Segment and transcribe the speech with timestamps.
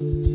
[0.00, 0.27] It's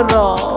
[0.00, 0.49] Siroba.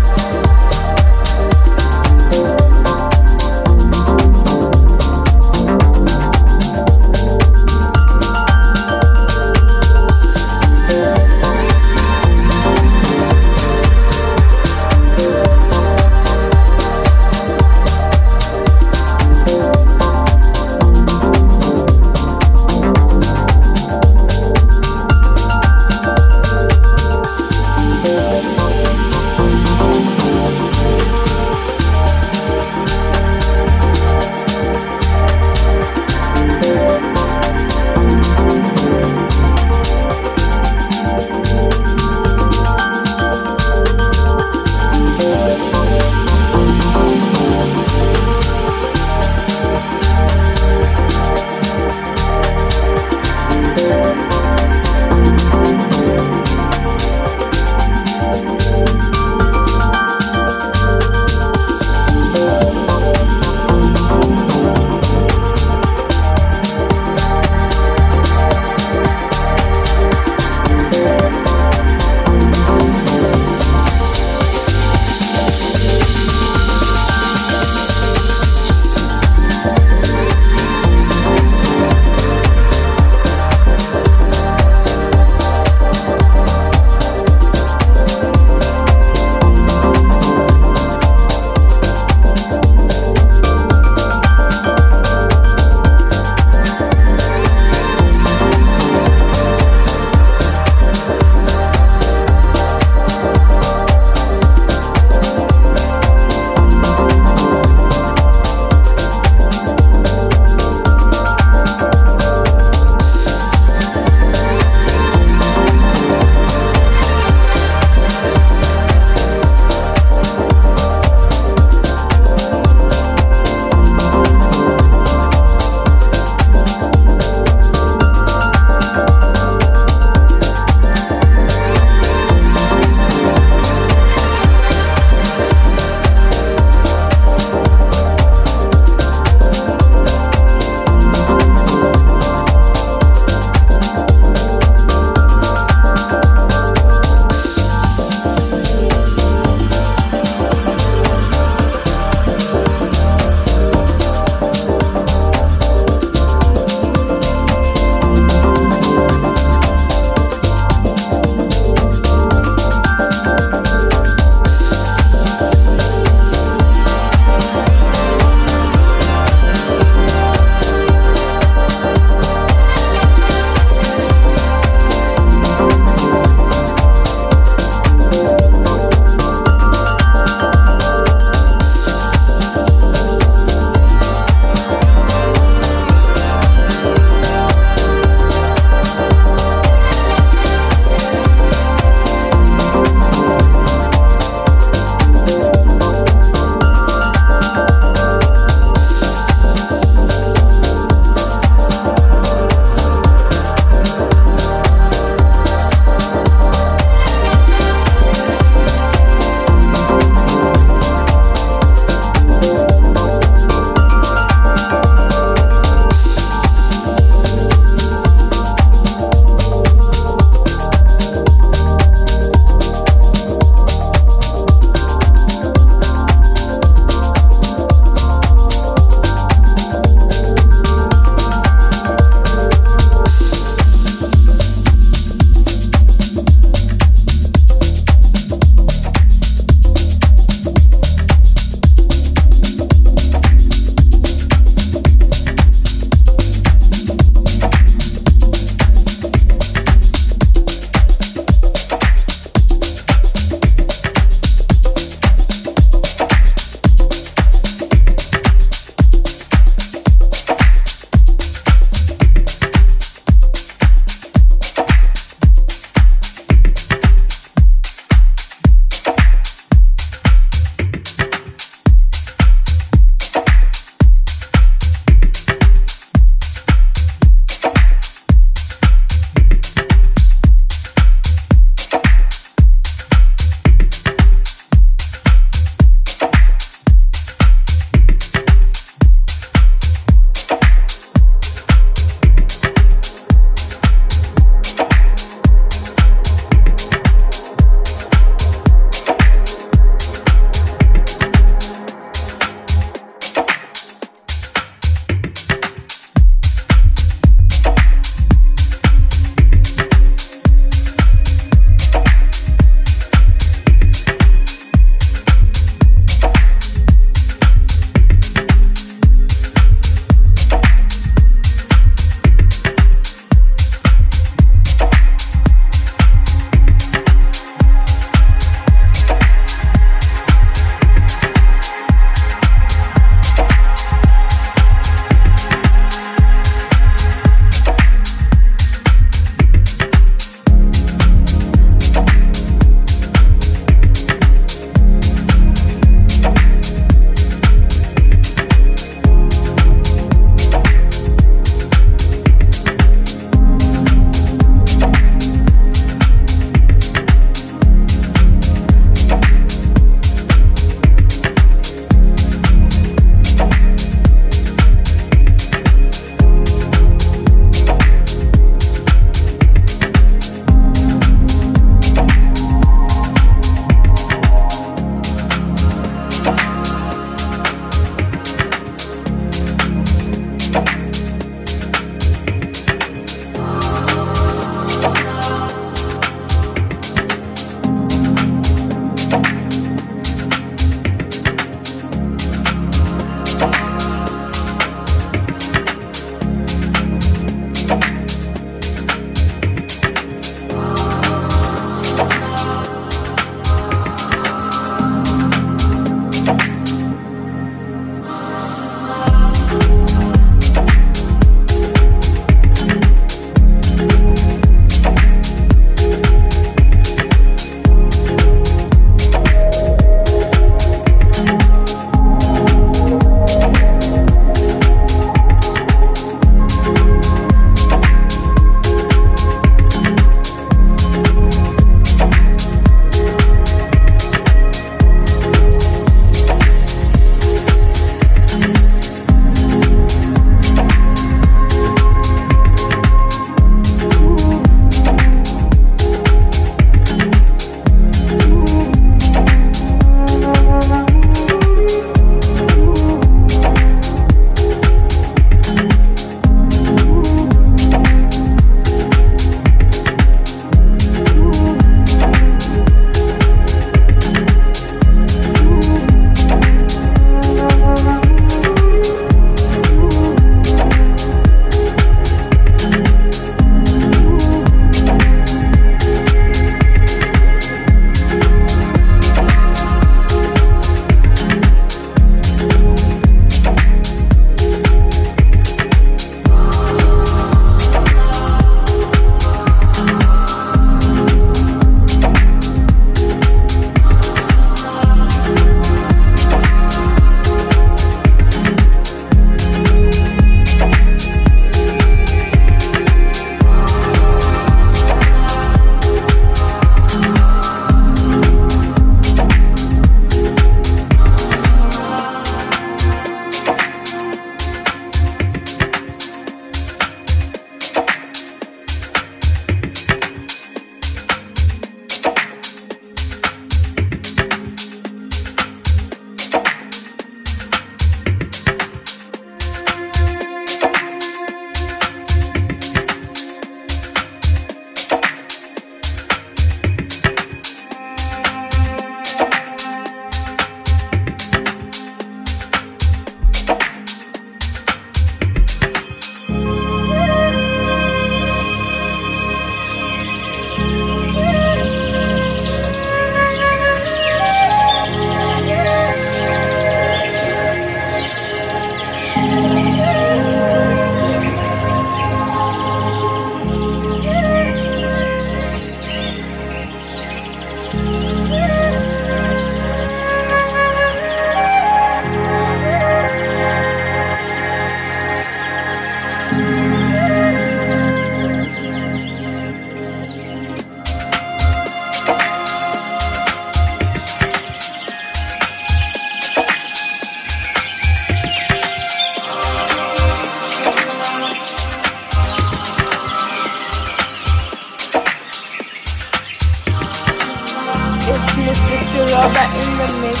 [598.32, 600.00] Siroba in the mix.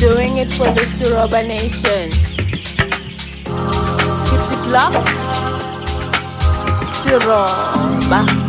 [0.00, 2.10] Doing it for the Siroba Nation.
[4.24, 5.08] Keep it locked.
[6.88, 8.39] Siroba.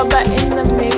[0.00, 0.96] Suroba in the mix.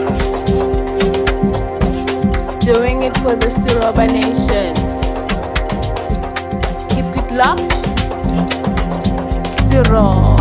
[2.65, 4.75] Doing it for the Suroba Nation.
[6.88, 7.73] Keep it locked.
[9.67, 10.33] Suroba.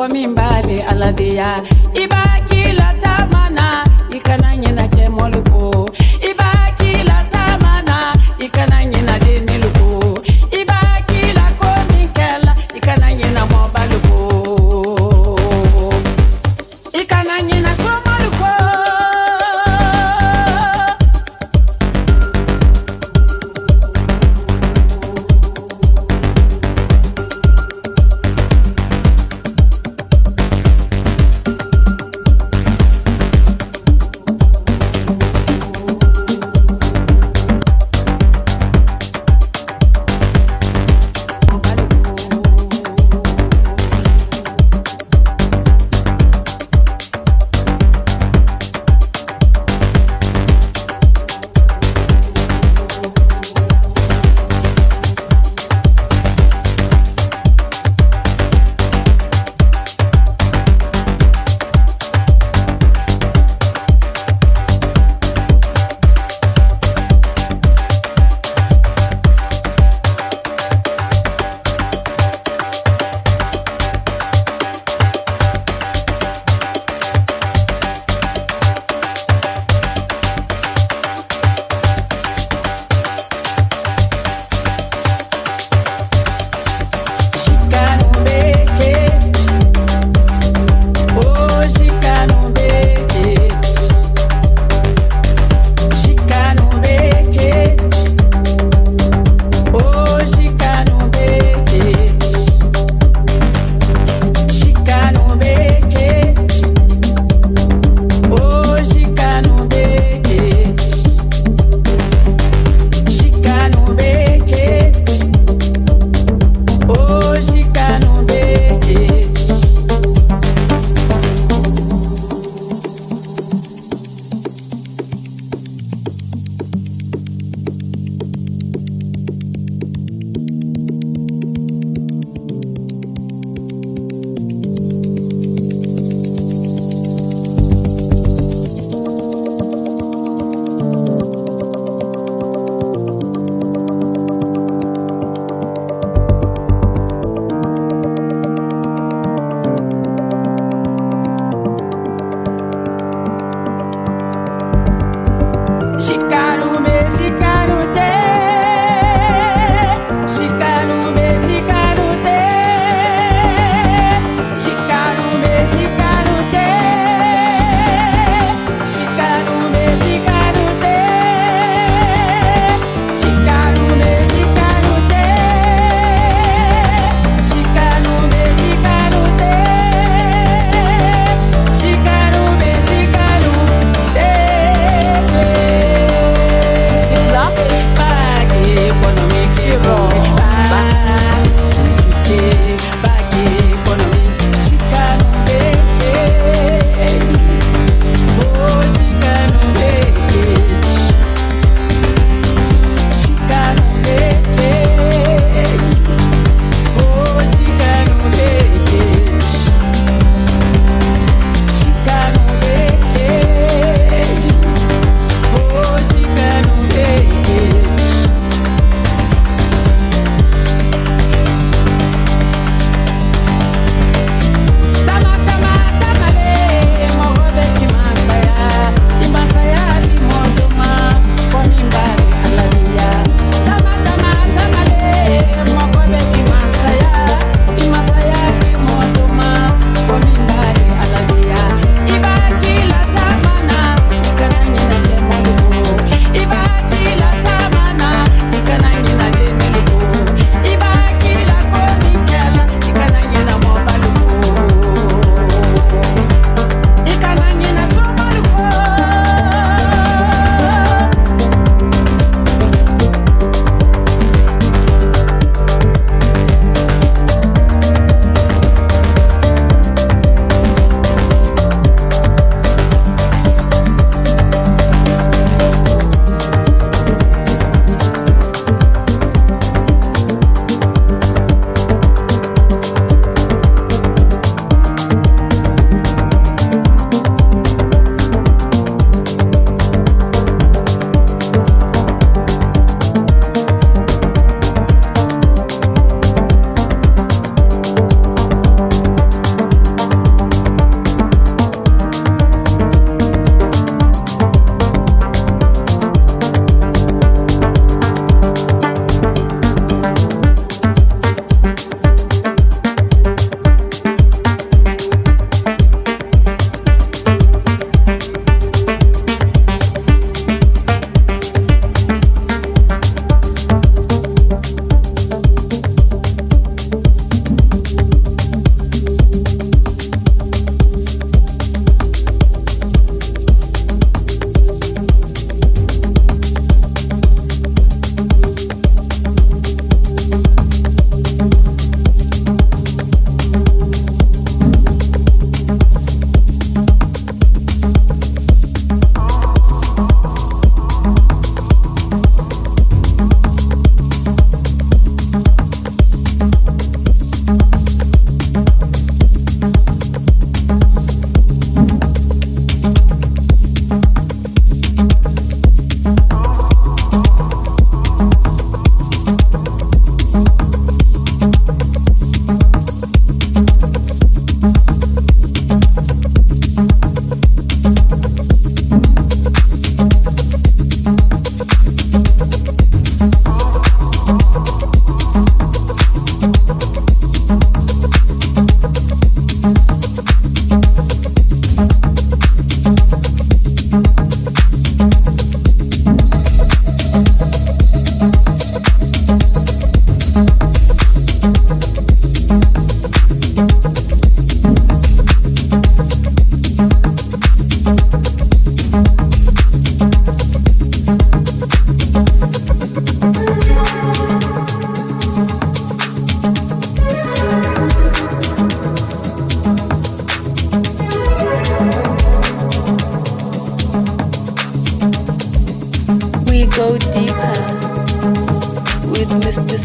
[0.00, 1.50] Fɔ min b'ale aladiya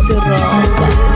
[0.08, 0.22] Mr.
[0.22, 1.15] Siroba.